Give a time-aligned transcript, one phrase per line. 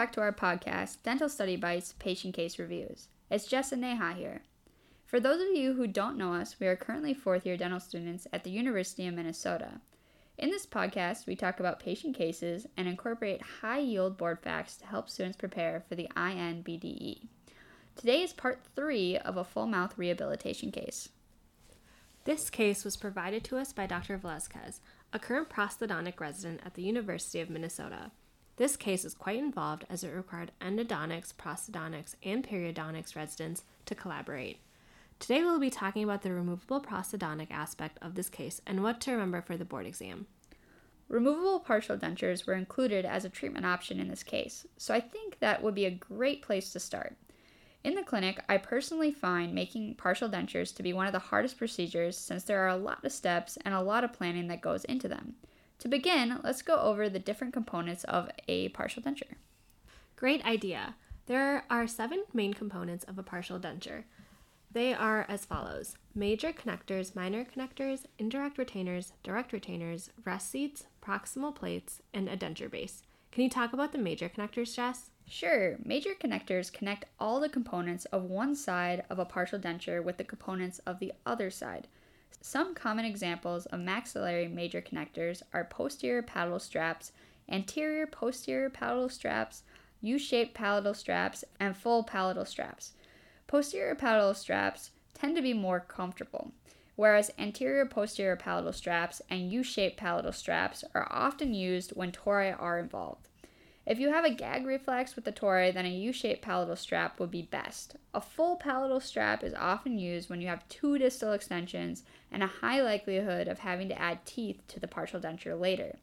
[0.00, 3.08] back to our podcast, Dental Study Bites Patient Case Reviews.
[3.30, 4.40] It's Jess and Neha here.
[5.04, 8.26] For those of you who don't know us, we are currently fourth year dental students
[8.32, 9.82] at the University of Minnesota.
[10.38, 14.86] In this podcast, we talk about patient cases and incorporate high yield board facts to
[14.86, 17.26] help students prepare for the INBDE.
[17.94, 21.10] Today is part three of a full mouth rehabilitation case.
[22.24, 24.16] This case was provided to us by Dr.
[24.16, 24.80] Velazquez,
[25.12, 28.12] a current prosthodontic resident at the University of Minnesota.
[28.60, 34.58] This case is quite involved as it required endodontics, prosthodontics, and periodontics residents to collaborate.
[35.18, 39.12] Today we'll be talking about the removable prosthodontic aspect of this case and what to
[39.12, 40.26] remember for the board exam.
[41.08, 45.38] Removable partial dentures were included as a treatment option in this case, so I think
[45.38, 47.16] that would be a great place to start.
[47.82, 51.56] In the clinic, I personally find making partial dentures to be one of the hardest
[51.56, 54.84] procedures since there are a lot of steps and a lot of planning that goes
[54.84, 55.36] into them.
[55.80, 59.34] To begin, let's go over the different components of a partial denture.
[60.14, 60.94] Great idea.
[61.24, 64.04] There are seven main components of a partial denture.
[64.70, 71.54] They are as follows major connectors, minor connectors, indirect retainers, direct retainers, rest seats, proximal
[71.54, 73.02] plates, and a denture base.
[73.32, 75.10] Can you talk about the major connectors, Jess?
[75.26, 80.18] Sure, major connectors connect all the components of one side of a partial denture with
[80.18, 81.88] the components of the other side.
[82.40, 87.12] Some common examples of maxillary major connectors are posterior palatal straps,
[87.48, 89.62] anterior posterior palatal straps,
[90.00, 92.92] U shaped palatal straps, and full palatal straps.
[93.46, 96.52] Posterior palatal straps tend to be more comfortable,
[96.96, 102.50] whereas anterior posterior palatal straps and U shaped palatal straps are often used when tori
[102.50, 103.28] are involved.
[103.86, 107.30] If you have a gag reflex with the tori, then a U-shaped palatal strap would
[107.30, 107.96] be best.
[108.12, 112.46] A full palatal strap is often used when you have two distal extensions and a
[112.46, 115.96] high likelihood of having to add teeth to the partial denture later.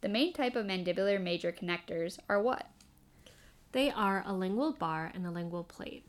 [0.00, 2.66] The main type of mandibular major connectors are what?
[3.70, 6.04] They are a lingual bar and a lingual plate.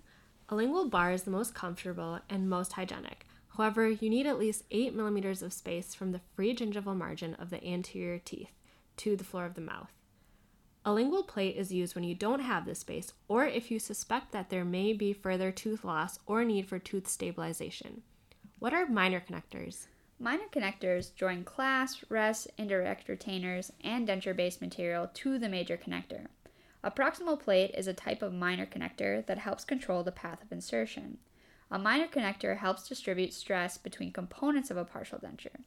[0.49, 3.27] A lingual bar is the most comfortable and most hygienic.
[3.55, 7.51] However, you need at least 8 millimeters of space from the free gingival margin of
[7.51, 8.51] the anterior teeth
[8.97, 9.91] to the floor of the mouth.
[10.85, 14.33] A lingual plate is used when you don't have this space or if you suspect
[14.33, 18.01] that there may be further tooth loss or need for tooth stabilization.
[18.59, 19.87] What are minor connectors?
[20.19, 26.27] Minor connectors join clasp, rest, indirect retainers, and denture based material to the major connector.
[26.83, 30.51] A proximal plate is a type of minor connector that helps control the path of
[30.51, 31.17] insertion.
[31.71, 35.61] A minor connector helps distribute stress between components of a partial denture.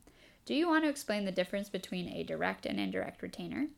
[0.45, 3.69] Do you want to explain the difference between a direct and indirect retainer?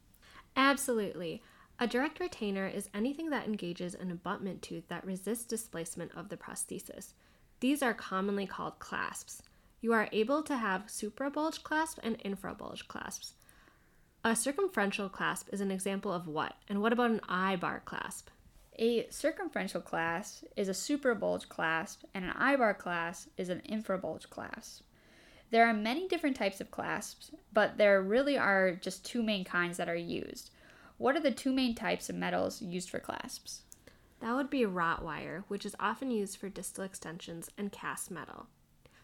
[0.59, 1.41] Absolutely.
[1.79, 6.37] A direct retainer is anything that engages an abutment tooth that resists displacement of the
[6.37, 7.13] prosthesis.
[7.61, 9.41] These are commonly called clasps.
[9.81, 13.35] You are able to have suprabulge clasp and infrabulge clasps.
[14.25, 16.55] A circumferential clasp is an example of what?
[16.69, 18.29] And what about an I-bar clasp?
[18.81, 24.83] A circumferential clasp is a suprabulge clasp, and an I-bar clasp is an infrabulge clasp.
[25.51, 29.79] There are many different types of clasps, but there really are just two main kinds
[29.79, 30.51] that are used.
[30.99, 33.63] What are the two main types of metals used for clasps?
[34.21, 38.47] That would be wrought wire, which is often used for distal extensions, and cast metal.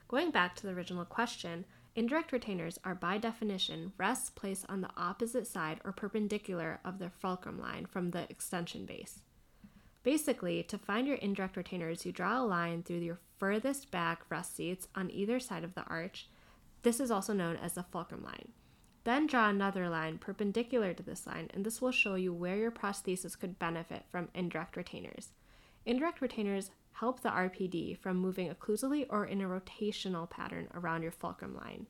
[0.07, 4.91] Going back to the original question, indirect retainers are by definition rests placed on the
[4.99, 9.21] opposite side or perpendicular of the fulcrum line from the extension base.
[10.03, 14.57] Basically, to find your indirect retainers, you draw a line through your furthest back rest
[14.57, 16.29] seats on either side of the arch
[16.85, 18.53] this is also known as the fulcrum line.
[19.03, 22.71] Then draw another line perpendicular to this line, and this will show you where your
[22.71, 25.33] prosthesis could benefit from indirect retainers.
[25.85, 31.11] Indirect retainers help the RPD from moving occlusally or in a rotational pattern around your
[31.11, 31.87] fulcrum line.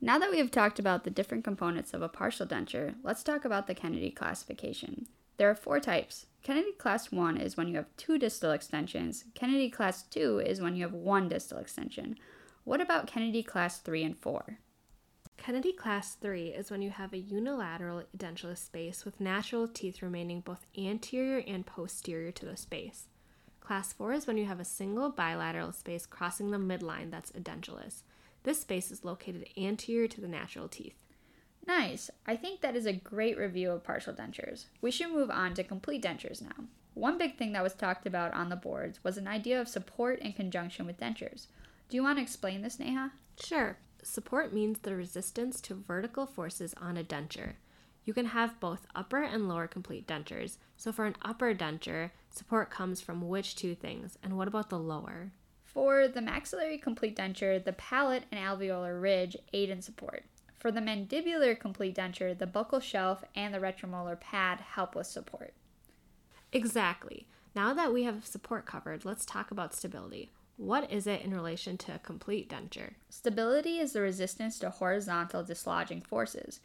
[0.00, 3.44] Now that we have talked about the different components of a partial denture, let's talk
[3.44, 5.06] about the Kennedy classification.
[5.38, 6.26] There are four types.
[6.42, 9.24] Kennedy class 1 is when you have two distal extensions.
[9.34, 12.16] Kennedy class 2 is when you have one distal extension.
[12.68, 14.58] What about Kennedy Class 3 and 4?
[15.38, 20.42] Kennedy Class 3 is when you have a unilateral edentulous space with natural teeth remaining
[20.42, 23.06] both anterior and posterior to the space.
[23.60, 28.02] Class 4 is when you have a single bilateral space crossing the midline that's edentulous.
[28.42, 30.98] This space is located anterior to the natural teeth.
[31.66, 32.10] Nice.
[32.26, 34.66] I think that is a great review of partial dentures.
[34.82, 36.66] We should move on to complete dentures now.
[36.92, 40.18] One big thing that was talked about on the boards was an idea of support
[40.18, 41.46] in conjunction with dentures.
[41.88, 43.12] Do you want to explain this, Neha?
[43.42, 43.78] Sure.
[44.02, 47.54] Support means the resistance to vertical forces on a denture.
[48.04, 50.58] You can have both upper and lower complete dentures.
[50.76, 54.18] So for an upper denture, support comes from which two things?
[54.22, 55.32] And what about the lower?
[55.64, 60.24] For the maxillary complete denture, the palate and alveolar ridge aid in support.
[60.58, 65.54] For the mandibular complete denture, the buccal shelf and the retromolar pad help with support.
[66.52, 67.28] Exactly.
[67.54, 70.30] Now that we have support covered, let's talk about stability.
[70.58, 72.94] What is it in relation to a complete denture?
[73.08, 76.58] Stability is the resistance to horizontal dislodging forces.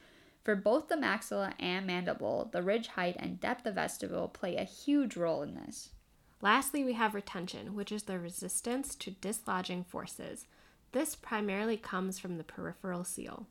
[0.43, 4.63] For both the maxilla and mandible, the ridge height and depth of vestibule play a
[4.63, 5.91] huge role in this.
[6.41, 10.47] Lastly, we have retention, which is the resistance to dislodging forces.
[10.91, 13.45] This primarily comes from the peripheral seal.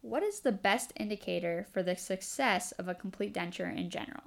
[0.00, 4.24] What is the best indicator for the success of a complete denture in general?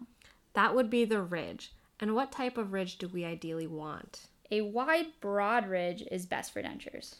[0.53, 1.73] That would be the ridge.
[1.99, 4.27] And what type of ridge do we ideally want?
[4.55, 7.15] A wide, broad ridge is best for dentures.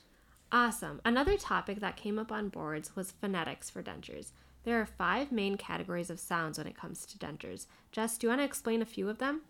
[0.53, 1.01] Awesome.
[1.03, 4.31] Another topic that came up on boards was phonetics for dentures.
[4.63, 7.65] There are five main categories of sounds when it comes to dentures.
[7.91, 9.41] Jess, do you want to explain a few of them?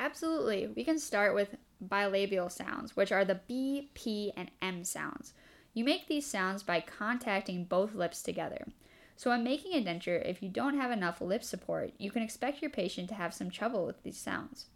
[0.00, 0.66] Absolutely.
[0.66, 5.32] We can start with bilabial sounds, which are the B, P, and M sounds.
[5.74, 8.66] You make these sounds by contacting both lips together.
[9.14, 12.62] So, when making a denture, if you don't have enough lip support, you can expect
[12.62, 14.66] your patient to have some trouble with these sounds.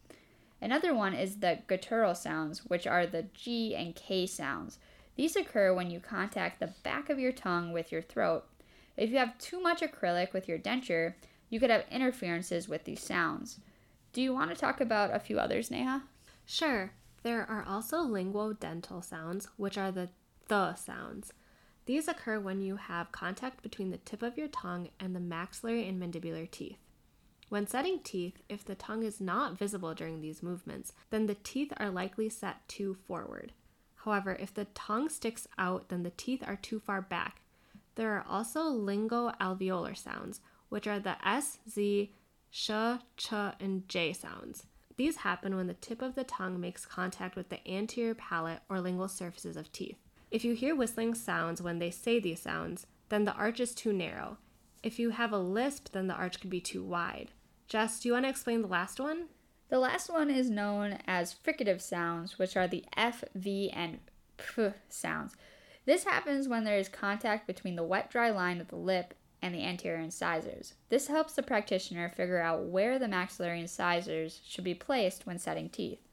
[0.63, 4.79] Another one is the guttural sounds, which are the G and K sounds.
[5.17, 8.45] These occur when you contact the back of your tongue with your throat.
[8.97, 11.15] If you have too much acrylic with your denture,
[11.51, 13.59] you could have interferences with these sounds.
[14.13, 16.05] Do you want to talk about a few others, Neha?
[16.47, 16.93] Sure.
[17.25, 20.11] There are also linguodental sounds, which are the
[20.49, 21.33] th sounds.
[21.87, 25.89] These occur when you have contact between the tip of your tongue and the maxillary
[25.89, 26.79] and mandibular teeth.
[27.53, 31.71] When setting teeth, if the tongue is not visible during these movements, then the teeth
[31.77, 33.53] are likely set too forward.
[33.95, 37.43] However, if the tongue sticks out, then the teeth are too far back.
[37.97, 40.41] There are also linguoalveolar sounds,
[40.71, 42.15] which are the S, Z,
[42.49, 42.71] sh,
[43.19, 44.65] ch, and j sounds.
[44.97, 48.81] These happen when the tip of the tongue makes contact with the anterior palate or
[48.81, 49.99] lingual surfaces of teeth.
[50.31, 53.93] If you hear whistling sounds when they say these sounds, then the arch is too
[53.93, 54.39] narrow.
[54.83, 57.31] If you have a lisp, then the arch could be too wide.
[57.73, 59.29] Jess, do you want to explain the last one?
[59.71, 63.99] The last one is known as fricative sounds, which are the F, V, and
[64.37, 65.35] P sounds.
[65.87, 69.55] This happens when there is contact between the wet dry line of the lip and
[69.55, 70.75] the anterior incisors.
[70.91, 75.71] This helps the practitioner figure out where the maxillary incisors should be placed when setting
[75.71, 76.07] teeth.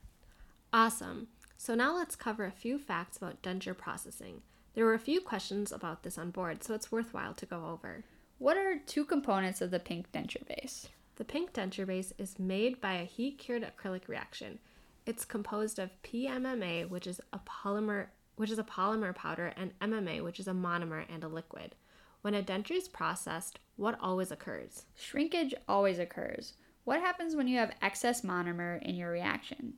[0.72, 1.28] Awesome.
[1.58, 4.44] So now let's cover a few facts about denture processing.
[4.76, 8.06] There were a few questions about this on board, so it's worthwhile to go over.
[8.38, 10.88] What are two components of the pink denture base?
[11.20, 14.58] The pink denture base is made by a heat cured acrylic reaction.
[15.06, 18.08] It's composed of PMMA, which is a polymer
[18.38, 21.76] which is a polymer powder, and MMA, which is a monomer and a liquid.
[22.22, 24.86] When a denture is processed, what always occurs?
[24.96, 26.54] Shrinkage always occurs.
[26.86, 29.74] What happens when you have excess monomer in your reaction?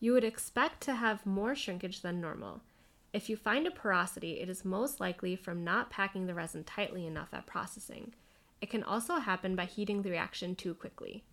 [0.00, 2.62] You would expect to have more shrinkage than normal.
[3.12, 7.06] If you find a porosity, it is most likely from not packing the resin tightly
[7.06, 8.12] enough at processing.
[8.62, 11.24] It can also happen by heating the reaction too quickly.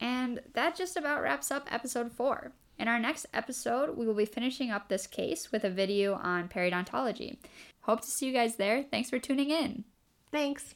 [0.00, 2.52] And that just about wraps up episode 4.
[2.78, 6.48] In our next episode, we will be finishing up this case with a video on
[6.48, 7.38] periodontology.
[7.82, 8.82] Hope to see you guys there.
[8.82, 9.84] Thanks for tuning in.
[10.30, 10.74] Thanks.